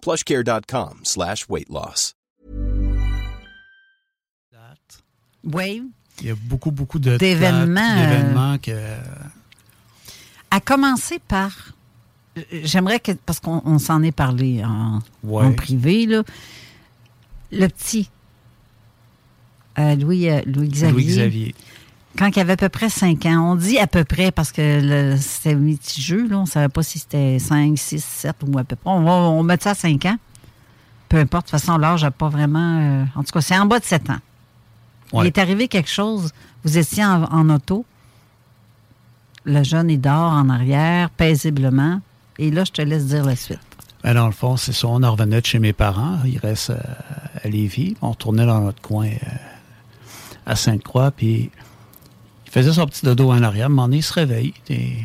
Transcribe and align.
plushcare.com 0.00 1.00
slash 1.04 1.46
weight 1.48 1.68
loss. 1.70 2.14
Oui. 5.44 5.82
Il 6.20 6.26
y 6.26 6.30
a 6.30 6.34
beaucoup, 6.34 6.70
beaucoup 6.72 6.98
de 6.98 7.16
D'événements, 7.16 7.80
euh, 7.80 8.10
d'événements 8.10 8.58
que... 8.58 8.72
À 10.50 10.60
commencer 10.60 11.20
par. 11.20 11.72
euh, 12.38 12.42
J'aimerais 12.64 12.98
que. 13.00 13.12
Parce 13.12 13.38
qu'on 13.38 13.62
on 13.64 13.78
s'en 13.78 14.02
est 14.02 14.12
parlé 14.12 14.64
en, 14.64 15.00
Ouais. 15.22 15.44
en 15.44 15.52
privé, 15.52 16.06
là. 16.06 16.22
Le 17.52 17.66
petit. 17.68 18.10
euh, 19.78 19.94
Louis, 19.94 20.28
euh, 20.28 20.40
Louis 20.46 20.68
Xavier. 20.68 20.92
Louis 20.92 21.04
Xavier. 21.06 21.54
Quand 22.18 22.28
il 22.34 22.40
avait 22.40 22.54
à 22.54 22.56
peu 22.56 22.68
près 22.68 22.88
5 22.88 23.24
ans. 23.26 23.52
On 23.52 23.54
dit 23.54 23.78
à 23.78 23.86
peu 23.86 24.02
près 24.04 24.32
parce 24.32 24.50
que 24.50 25.14
c'était 25.20 25.54
mitigeux, 25.54 26.26
là. 26.28 26.38
On 26.38 26.42
ne 26.42 26.46
savait 26.46 26.68
pas 26.68 26.82
si 26.82 26.98
c'était 26.98 27.38
5, 27.38 27.78
6, 27.78 28.02
7 28.04 28.36
ou 28.46 28.58
à 28.58 28.64
peu 28.64 28.74
près. 28.74 28.90
On, 28.90 29.02
va, 29.02 29.12
on 29.12 29.42
met 29.44 29.56
ça 29.60 29.70
à 29.70 29.74
5 29.74 30.04
ans. 30.06 30.16
Peu 31.08 31.18
importe. 31.18 31.46
De 31.46 31.50
toute 31.52 31.60
façon, 31.60 31.78
l'âge 31.78 32.02
n'a 32.02 32.10
pas 32.10 32.28
vraiment. 32.28 32.80
euh, 32.80 33.04
en 33.14 33.22
tout 33.22 33.30
cas, 33.32 33.40
c'est 33.40 33.56
en 33.56 33.66
bas 33.66 33.78
de 33.78 33.84
7 33.84 34.10
ans. 34.10 34.18
Il 35.14 35.26
est 35.26 35.38
arrivé 35.38 35.68
quelque 35.68 35.88
chose. 35.88 36.32
Vous 36.64 36.76
étiez 36.76 37.04
en, 37.04 37.22
en 37.24 37.48
auto. 37.50 37.86
Le 39.44 39.62
jeune, 39.62 39.88
il 39.88 40.00
dort 40.00 40.32
en 40.32 40.48
arrière, 40.50 41.08
paisiblement. 41.10 42.00
Et 42.38 42.50
là, 42.50 42.64
je 42.64 42.72
te 42.72 42.82
laisse 42.82 43.06
dire 43.06 43.24
la 43.24 43.36
suite. 43.36 43.60
Ben, 44.02 44.14
dans 44.14 44.26
le 44.26 44.32
fond, 44.32 44.56
c'est 44.56 44.72
ça. 44.72 44.88
On 44.88 45.02
en 45.02 45.12
revenait 45.12 45.40
de 45.40 45.46
chez 45.46 45.58
mes 45.60 45.72
parents. 45.72 46.18
Ils 46.24 46.38
restent 46.38 46.70
euh, 46.70 46.80
à 47.42 47.48
Lévis. 47.48 47.96
On 48.02 48.10
retournait 48.10 48.44
dans 48.44 48.60
notre 48.60 48.82
coin 48.82 49.06
euh, 49.06 49.28
à 50.46 50.56
Sainte-Croix. 50.56 51.10
Puis 51.12 51.50
il 52.48 52.50
faisait 52.50 52.72
son 52.72 52.86
petit 52.86 53.04
dodo 53.04 53.30
en 53.30 53.42
arrière. 53.42 53.64
À 53.64 53.66
un 53.66 53.68
moment 53.68 53.88
donné, 53.88 53.98
il 53.98 54.02
se 54.02 54.14
réveille. 54.14 54.54
Et 54.70 54.96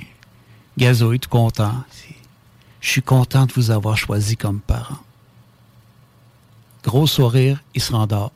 gazouille, 0.77 1.19
tout 1.19 1.29
content. 1.29 1.73
Dit, 1.91 2.15
Je 2.79 2.89
suis 2.89 3.01
content 3.01 3.45
de 3.45 3.51
vous 3.51 3.69
avoir 3.69 3.97
choisi 3.97 4.37
comme 4.37 4.61
parent. 4.61 4.99
Gros 6.85 7.05
sourire, 7.05 7.61
il 7.75 7.81
se 7.81 7.91
rendort. 7.91 8.31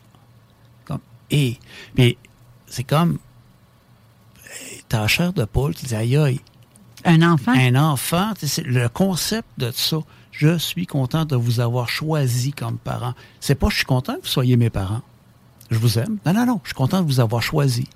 Comme, 0.84 1.00
et, 1.32 1.58
puis 1.96 2.18
c'est 2.68 2.84
comme, 2.84 3.18
t'as 4.90 5.00
la 5.00 5.08
chair 5.08 5.32
de 5.32 5.46
poule, 5.46 5.74
tu 5.74 5.86
dis, 5.86 5.96
aïe 5.96 6.18
aïe, 6.18 6.42
Un 7.06 7.22
enfant? 7.22 7.54
un 7.54 7.76
enfant, 7.76 8.34
c'est 8.42 8.66
le 8.66 8.90
concept 8.90 9.48
de 9.58 9.72
ça. 9.72 10.00
Je 10.32 10.58
suis 10.58 10.86
content 10.86 11.24
de 11.24 11.38
vous 11.38 11.62
avoir 11.62 11.88
choisi 11.88 12.52
comme 12.52 12.78
parent. 12.78 13.14
C'est 13.40 13.56
pas 13.56 13.70
je 13.70 13.78
suis 13.78 13.86
content 13.86 14.16
que 14.16 14.22
vous 14.22 14.28
soyez 14.28 14.58
mes 14.58 14.70
parents. 14.70 15.02
Je 15.72 15.80
vous 15.80 15.98
aime. 15.98 16.18
Non, 16.26 16.34
non, 16.34 16.46
non. 16.46 16.60
Je 16.64 16.70
suis 16.70 16.76
content 16.76 17.02
de 17.02 17.08
vous 17.08 17.20
avoir 17.22 17.42
choisi. 17.42 17.88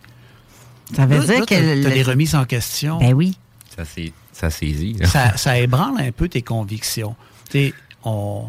Ça 0.96 1.06
veut 1.06 1.20
Là, 1.20 1.26
dire 1.26 1.40
là, 1.40 1.46
que. 1.46 1.84
t'as 1.84 1.90
les 1.90 2.04
remises 2.04 2.36
en 2.36 2.46
question. 2.46 3.00
Ben 3.00 3.14
oui. 3.14 3.38
Ça, 4.34 4.50
saisit. 4.50 4.98
ça, 5.06 5.38
ça 5.38 5.58
ébranle 5.60 6.00
un 6.02 6.12
peu 6.12 6.28
tes 6.28 6.42
convictions. 6.42 7.16
T'sais, 7.48 7.74
on, 8.04 8.46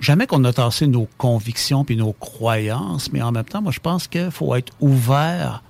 jamais 0.00 0.26
qu'on 0.26 0.44
a 0.44 0.52
tassé 0.52 0.86
nos 0.86 1.08
convictions 1.18 1.84
puis 1.84 1.96
nos 1.96 2.12
croyances, 2.12 3.10
mais 3.12 3.22
en 3.22 3.32
même 3.32 3.44
temps, 3.44 3.62
moi, 3.62 3.72
je 3.72 3.80
pense 3.80 4.06
qu'il 4.06 4.30
faut 4.30 4.54
être 4.54 4.72
ouvert 4.80 5.62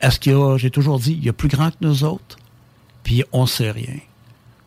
à 0.00 0.10
ce 0.10 0.18
qu'il 0.18 0.32
y 0.32 0.34
a, 0.34 0.56
j'ai 0.56 0.70
toujours 0.70 0.98
dit, 0.98 1.12
il 1.12 1.24
y 1.24 1.28
a 1.28 1.32
plus 1.32 1.48
grand 1.48 1.70
que 1.70 1.76
nous 1.80 2.04
autres, 2.04 2.38
puis 3.02 3.22
on 3.32 3.46
sait 3.46 3.70
rien. 3.70 3.98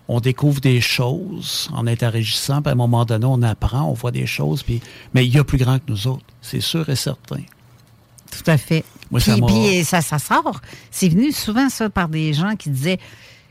On 0.07 0.19
découvre 0.19 0.59
des 0.59 0.81
choses 0.81 1.69
en 1.73 1.87
interagissant, 1.87 2.61
puis 2.61 2.69
à 2.69 2.73
un 2.73 2.75
moment 2.75 3.05
donné, 3.05 3.25
on 3.25 3.41
apprend, 3.41 3.83
on 3.83 3.93
voit 3.93 4.11
des 4.11 4.27
choses, 4.27 4.61
puis, 4.61 4.81
mais 5.13 5.25
il 5.25 5.33
y 5.33 5.39
a 5.39 5.43
plus 5.43 5.57
grand 5.57 5.79
que 5.79 5.85
nous 5.87 6.07
autres, 6.07 6.25
c'est 6.41 6.61
sûr 6.61 6.87
et 6.89 6.95
certain. 6.95 7.41
Tout 8.31 8.51
à 8.51 8.57
fait. 8.57 8.83
Moi, 9.13 9.19
puis 9.21 9.31
ça 9.31 9.37
m'a- 9.37 9.47
puis, 9.47 9.83
ça, 9.85 10.01
ça 10.01 10.19
sort. 10.19 10.59
C'est 10.91 11.07
venu 11.07 11.31
souvent, 11.31 11.69
ça, 11.69 11.89
par 11.89 12.09
des 12.09 12.33
gens 12.33 12.55
qui 12.55 12.69
disaient, 12.69 12.99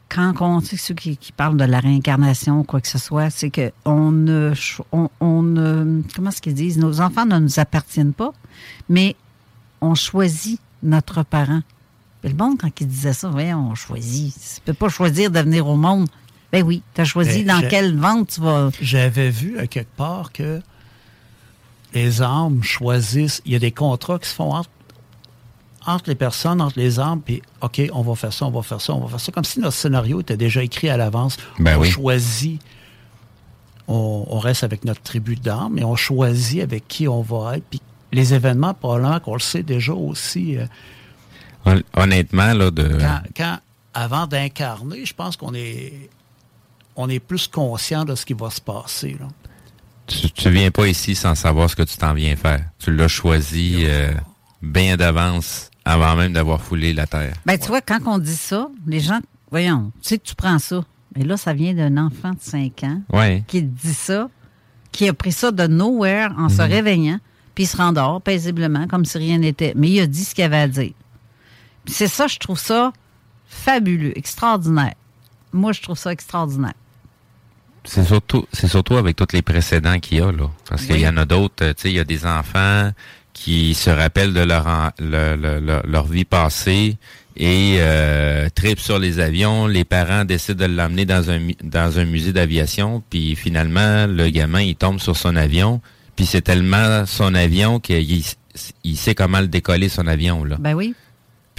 quand 0.09 0.35
on, 0.41 0.61
tu 0.61 0.67
sais, 0.67 0.77
ceux 0.77 0.95
qui, 0.95 1.17
qui 1.17 1.33
parlent 1.33 1.57
de 1.57 1.65
la 1.65 1.81
réincarnation 1.81 2.61
ou 2.61 2.65
quoi 2.65 2.81
que 2.83 2.89
ce 2.89 2.99
soit, 2.99 3.31
c'est 3.31 3.49
que 3.49 3.73
on 3.87 4.27
on, 4.93 5.09
comment 6.15 6.29
est-ce 6.31 6.43
qu'ils 6.43 6.55
disent, 6.55 6.77
nos 6.79 7.01
enfants 7.01 7.25
ne 7.25 7.39
nous 7.39 7.59
appartiennent 7.59 8.13
pas, 8.13 8.33
mais 8.91 9.17
on 9.81 9.95
choisit 9.95 10.61
notre 10.83 11.23
parent. 11.23 11.63
Et 12.25 12.29
le 12.29 12.35
monde, 12.35 12.59
quand 12.61 12.69
il 12.81 12.87
disait 12.87 13.15
ça, 13.15 13.29
voyons, 13.29 13.71
on 13.71 13.75
choisit. 13.75 14.35
Tu 14.35 14.61
peux 14.65 14.75
pas 14.75 14.89
choisir 14.89 15.31
de 15.31 15.41
venir 15.41 15.67
au 15.67 15.77
monde. 15.77 16.09
Ben 16.53 16.63
oui, 16.63 16.83
tu 16.95 17.01
as 17.01 17.05
choisi 17.05 17.45
Ben, 17.45 17.61
dans 17.63 17.69
quelle 17.69 17.97
vente 17.97 18.29
tu 18.35 18.41
vas. 18.43 18.71
J'avais 18.83 19.31
vu 19.31 19.59
à 19.59 19.67
quelque 19.67 19.97
part 19.97 20.31
que 20.33 20.61
les 21.95 22.23
âmes 22.23 22.63
choisissent. 22.63 23.41
Il 23.47 23.53
y 23.53 23.57
a 23.57 23.59
des 23.59 23.73
contrats 23.73 24.19
qui 24.19 24.29
se 24.29 24.35
font 24.35 24.53
entre, 24.55 24.69
entre 25.87 26.09
les 26.11 26.15
personnes, 26.15 26.61
entre 26.61 26.79
les 26.79 27.01
âmes, 27.01 27.21
puis 27.21 27.43
OK, 27.61 27.81
on 27.93 28.03
va 28.03 28.15
faire 28.15 28.33
ça, 28.33 28.47
on 28.47 28.51
va 28.51 28.63
faire 28.63 28.81
ça, 28.81 28.95
on 28.95 29.01
va 29.01 29.09
faire 29.09 29.21
ça. 29.21 29.33
Comme 29.33 29.45
si 29.45 29.61
notre 29.61 29.77
scénario 29.77 30.21
était 30.21 30.37
déjà 30.37 30.63
écrit 30.63 30.89
à 30.89 30.97
l'avance. 30.97 31.37
Ben 31.59 31.77
on 31.77 31.81
oui. 31.81 31.91
choisit. 31.91 32.61
On, 33.89 34.25
on 34.29 34.39
reste 34.39 34.63
avec 34.65 34.85
notre 34.85 35.03
tribu 35.03 35.35
d'âmes, 35.37 35.73
mais 35.75 35.85
on 35.85 35.97
choisit 35.97 36.61
avec 36.63 36.87
qui 36.89 37.09
on 37.09 37.21
va 37.23 37.57
être. 37.57 37.65
Puis 37.69 37.81
les 38.13 38.33
événements, 38.35 38.75
probablement 38.75 39.19
qu'on 39.21 39.35
le 39.35 39.41
sait 39.41 39.63
déjà 39.63 39.93
aussi. 39.93 40.57
euh, 40.57 40.67
Hon- 41.67 41.83
Honnêtement, 41.97 42.53
là, 42.55 42.71
de. 42.71 42.99
quand, 43.01 43.21
quand- 43.37 43.59
avant 43.95 44.27
d'incarner, 44.27 45.05
je 45.05 45.15
pense 45.15 45.37
qu'on 45.37 45.53
est, 45.53 46.09
on 46.97 47.09
est 47.11 47.19
plus 47.19 47.47
conscient 47.49 48.05
de 48.05 48.15
ce 48.15 48.25
qui 48.25 48.33
va 48.35 48.51
se 48.51 48.61
passer. 48.61 49.17
Là. 49.21 49.27
Tu, 50.07 50.31
tu 50.31 50.51
viens 50.51 50.71
pas 50.71 50.87
ici 50.89 51.15
sans 51.15 51.35
savoir 51.35 51.69
ce 51.69 51.77
que 51.77 51.83
tu 51.83 51.97
t'en 51.97 52.15
viens 52.15 52.35
faire. 52.37 52.65
Tu 52.79 52.95
l'as 52.95 53.09
choisi 53.09 53.83
euh, 53.85 54.13
bien 54.63 54.97
d'avance 54.97 55.71
avant 55.85 56.17
même 56.17 56.33
d'avoir 56.33 56.61
foulé 56.61 56.93
la 56.93 57.07
terre. 57.07 57.35
Ben, 57.47 57.59
tu 57.59 57.69
vois, 57.69 57.81
quand 57.81 57.99
on 58.07 58.19
dit 58.19 58.35
ça, 58.37 58.69
les 58.87 59.01
gens, 59.01 59.21
voyons, 59.51 59.93
tu 60.03 60.09
sais 60.09 60.19
que 60.19 60.25
tu 60.25 60.35
prends 60.35 60.59
ça. 60.59 60.85
Mais 61.17 61.25
là, 61.25 61.37
ça 61.37 61.53
vient 61.53 61.75
d'un 61.75 61.97
enfant 61.99 62.31
de 62.31 62.39
5 62.41 62.85
ans 62.85 63.03
Ouais. 63.13 63.45
qui 63.47 63.63
dit 63.63 63.93
ça, 63.95 64.29
qui 64.93 65.09
a 65.09 65.13
pris 65.13 65.33
ça 65.33 65.51
de 65.51 65.67
nowhere 65.67 66.31
en 66.39 66.49
se 66.49 66.63
réveillant, 66.63 67.19
puis 67.55 67.65
il 67.65 67.67
se 67.67 67.77
rendort 67.77 68.23
paisiblement, 68.23 68.87
comme 68.87 69.05
si 69.05 69.19
rien 69.19 69.39
n'était. 69.39 69.73
Mais 69.77 69.91
il 69.91 70.01
a 70.01 70.07
dit 70.07 70.25
ce 70.25 70.35
qu'il 70.35 70.45
avait 70.45 70.57
à 70.59 70.69
dire. 70.69 70.93
C'est 71.87 72.07
ça, 72.09 72.27
je 72.29 72.39
trouve 72.39 72.59
ça 72.59 72.93
fabuleux, 73.47 74.17
extraordinaire. 74.17 74.95
Moi, 75.53 75.73
je 75.73 75.83
trouve 75.83 75.99
ça 75.99 76.13
extraordinaire. 76.13 76.73
C'est 77.85 78.05
surtout, 78.05 78.47
c'est 78.53 78.69
surtout 78.69 78.95
avec 78.95 79.17
tous 79.17 79.27
les 79.35 79.43
précédents 79.43 79.99
qu'il 79.99 80.19
y 80.19 80.21
a, 80.21 80.31
là. 80.31 80.49
Parce 80.69 80.87
qu'il 80.87 81.01
y 81.01 81.09
en 81.09 81.17
a 81.17 81.25
d'autres, 81.25 81.65
euh, 81.65 81.75
tu 81.75 81.83
sais, 81.83 81.91
il 81.91 81.97
y 81.97 81.99
a 81.99 82.05
des 82.05 82.25
enfants 82.25 82.91
qui 83.33 83.75
se 83.75 83.91
rappellent 83.91 84.35
de 84.35 84.41
leur, 84.41 84.67
en- 84.67 84.91
le- 84.99 85.37
le- 85.37 85.61
le- 85.61 85.83
leur 85.91 86.07
vie 86.07 86.25
passée 86.25 86.97
et 87.37 87.77
euh, 87.79 88.49
tripent 88.55 88.79
sur 88.81 88.99
les 88.99 89.19
avions. 89.21 89.67
Les 89.67 89.85
parents 89.85 90.25
décident 90.25 90.67
de 90.67 90.71
l'emmener 90.73 91.07
dans 91.07 91.31
un, 91.31 91.41
dans 91.63 91.99
un 91.99 92.05
musée 92.05 92.33
d'aviation, 92.33 93.03
puis 93.11 93.35
finalement, 93.37 94.07
le 94.07 94.29
gamin, 94.31 94.61
il 94.61 94.77
tombe 94.77 95.01
sur 95.01 95.17
son 95.17 95.35
avion, 95.37 95.81
puis 96.15 96.27
c'est 96.27 96.43
tellement 96.43 97.07
son 97.07 97.35
avion 97.35 97.81
qu'il 97.81 98.23
il 98.85 98.97
sait 98.99 99.15
comment 99.15 99.41
le 99.41 99.49
décoller, 99.49 99.89
son 99.89 100.07
avion, 100.07 100.45
là. 100.45 100.57
Ben 100.61 100.75
oui. 100.75 100.95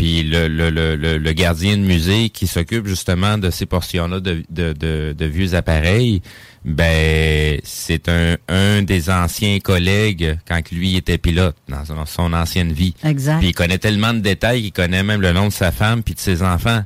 Puis 0.03 0.23
le, 0.23 0.50
le, 0.50 0.69
le, 0.69 0.97
le, 0.97 1.17
le 1.17 1.31
gardien 1.31 1.77
de 1.77 1.81
musée 1.83 2.29
qui 2.29 2.45
s'occupe 2.45 2.88
justement 2.88 3.38
de 3.38 3.50
ces 3.50 3.65
portions-là 3.65 4.19
de, 4.19 4.44
de, 4.50 4.73
de, 4.73 5.15
de 5.17 5.25
vieux 5.25 5.53
appareils, 5.55 6.21
ben 6.65 7.57
c'est 7.63 8.09
un, 8.09 8.35
un 8.50 8.81
des 8.81 9.09
anciens 9.09 9.59
collègues 9.59 10.38
quand 10.45 10.59
lui 10.73 10.97
était 10.97 11.17
pilote 11.17 11.55
dans 11.69 11.85
son, 11.85 12.05
son 12.05 12.33
ancienne 12.33 12.73
vie. 12.73 12.94
Exact. 13.05 13.39
Puis 13.39 13.50
il 13.50 13.53
connaît 13.53 13.77
tellement 13.77 14.13
de 14.13 14.19
détails 14.19 14.61
qu'il 14.63 14.73
connaît 14.73 15.03
même 15.03 15.21
le 15.21 15.31
nom 15.31 15.47
de 15.47 15.53
sa 15.53 15.71
femme 15.71 16.03
puis 16.03 16.15
de 16.15 16.19
ses 16.19 16.44
enfants. 16.44 16.83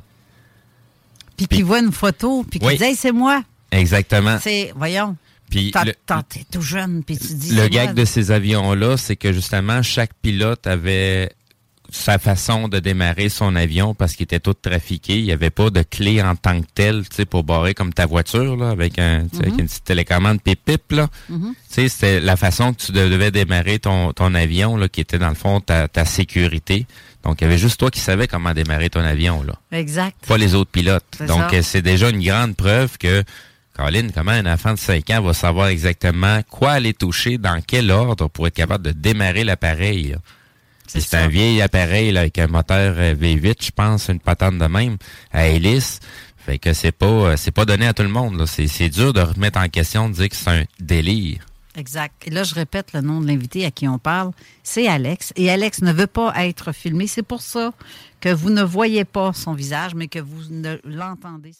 Puis 1.36 1.48
qu'il 1.48 1.64
voit 1.64 1.80
une 1.80 1.90
photo, 1.90 2.44
puis 2.48 2.60
qu'il 2.60 2.68
Oui. 2.68 2.76
dit, 2.78 2.84
hey, 2.84 2.94
c'est 2.94 3.10
moi. 3.10 3.42
Exactement. 3.72 4.38
C'est, 4.40 4.72
voyons. 4.76 5.16
Puis 5.50 5.72
T'es 5.72 6.44
tout 6.52 6.62
jeune, 6.62 7.02
puis 7.02 7.18
tu 7.18 7.32
dis... 7.34 7.54
Le 7.56 7.66
gag 7.68 7.86
moi. 7.86 7.94
de 7.94 8.04
ces 8.04 8.30
avions-là, 8.30 8.96
c'est 8.96 9.16
que 9.16 9.32
justement, 9.32 9.82
chaque 9.82 10.12
pilote 10.22 10.66
avait 10.66 11.30
sa 11.90 12.18
façon 12.18 12.68
de 12.68 12.78
démarrer 12.78 13.28
son 13.28 13.56
avion 13.56 13.94
parce 13.94 14.14
qu'il 14.14 14.24
était 14.24 14.40
tout 14.40 14.54
trafiqué. 14.54 15.18
Il 15.18 15.24
n'y 15.24 15.32
avait 15.32 15.50
pas 15.50 15.70
de 15.70 15.82
clé 15.82 16.20
en 16.22 16.36
tant 16.36 16.60
que 16.60 16.66
telle, 16.74 17.08
tu 17.08 17.16
sais, 17.16 17.24
pour 17.24 17.44
barrer 17.44 17.74
comme 17.74 17.92
ta 17.94 18.06
voiture, 18.06 18.56
là, 18.56 18.70
avec, 18.70 18.98
un, 18.98 19.26
avec 19.38 19.58
une 19.58 19.66
petite 19.66 19.84
télécommande 19.84 20.42
pip-pip, 20.42 20.92
là. 20.92 21.08
Tu 21.28 21.34
sais, 21.68 21.88
c'était 21.88 22.20
la 22.20 22.36
façon 22.36 22.74
que 22.74 22.82
tu 22.82 22.92
devais 22.92 23.30
démarrer 23.30 23.78
ton, 23.78 24.12
ton 24.12 24.34
avion, 24.34 24.76
là, 24.76 24.88
qui 24.88 25.00
était 25.00 25.18
dans 25.18 25.30
le 25.30 25.34
fond 25.34 25.60
ta, 25.60 25.88
ta 25.88 26.04
sécurité. 26.04 26.86
Donc, 27.24 27.40
il 27.40 27.44
y 27.44 27.46
avait 27.46 27.58
juste 27.58 27.80
toi 27.80 27.90
qui 27.90 28.00
savais 28.00 28.28
comment 28.28 28.52
démarrer 28.52 28.90
ton 28.90 29.00
avion, 29.00 29.42
là. 29.42 29.54
Exact. 29.72 30.16
Pas 30.26 30.36
les 30.36 30.54
autres 30.54 30.70
pilotes. 30.70 31.04
Donc, 31.26 31.54
c'est 31.62 31.82
déjà 31.82 32.10
une 32.10 32.22
grande 32.22 32.54
preuve 32.54 32.98
que, 32.98 33.24
Caroline, 33.76 34.10
comment 34.14 34.32
un 34.32 34.46
enfant 34.46 34.74
de 34.74 34.78
5 34.78 35.08
ans 35.10 35.22
va 35.22 35.32
savoir 35.32 35.68
exactement 35.68 36.42
quoi 36.50 36.72
aller 36.72 36.92
toucher, 36.92 37.38
dans 37.38 37.60
quel 37.66 37.90
ordre 37.90 38.28
pour 38.28 38.46
être 38.46 38.54
capable 38.54 38.84
de 38.84 38.92
démarrer 38.92 39.44
l'appareil. 39.44 40.16
C'est 40.88 41.14
un 41.14 41.28
vieil 41.28 41.60
appareil 41.60 42.12
là, 42.12 42.20
avec 42.20 42.38
un 42.38 42.46
moteur 42.46 42.94
euh, 42.98 43.14
V8, 43.14 43.66
je 43.66 43.70
pense, 43.70 44.08
une 44.08 44.20
patente 44.20 44.58
de 44.58 44.66
même, 44.66 44.96
à 45.32 45.46
hélice. 45.48 46.00
Fait 46.36 46.58
que 46.58 46.72
c'est 46.72 46.92
pas 46.92 47.06
euh, 47.06 47.36
c'est 47.36 47.50
pas 47.50 47.64
donné 47.64 47.86
à 47.86 47.92
tout 47.92 48.02
le 48.02 48.08
monde. 48.08 48.44
c'est 48.46 48.88
dur 48.88 49.12
de 49.12 49.20
remettre 49.20 49.58
en 49.58 49.68
question, 49.68 50.08
de 50.08 50.14
dire 50.14 50.28
que 50.28 50.36
c'est 50.36 50.50
un 50.50 50.64
délire. 50.80 51.44
Exact. 51.76 52.26
Et 52.26 52.30
là, 52.30 52.42
je 52.42 52.54
répète 52.54 52.92
le 52.92 53.02
nom 53.02 53.20
de 53.20 53.26
l'invité 53.26 53.64
à 53.64 53.70
qui 53.70 53.86
on 53.86 53.98
parle. 53.98 54.32
C'est 54.64 54.88
Alex. 54.88 55.32
Et 55.36 55.48
Alex 55.48 55.82
ne 55.82 55.92
veut 55.92 56.08
pas 56.08 56.32
être 56.44 56.72
filmé. 56.72 57.06
C'est 57.06 57.22
pour 57.22 57.40
ça 57.40 57.72
que 58.20 58.30
vous 58.30 58.50
ne 58.50 58.62
voyez 58.62 59.04
pas 59.04 59.32
son 59.32 59.52
visage, 59.52 59.94
mais 59.94 60.08
que 60.08 60.18
vous 60.18 60.42
ne 60.50 60.78
l'entendez. 60.84 61.52